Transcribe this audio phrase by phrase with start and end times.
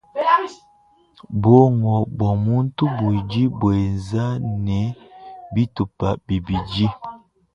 [1.41, 4.25] Buongo bua muntu budi buenza
[4.65, 4.81] ne
[5.53, 6.87] bitupa bibidi.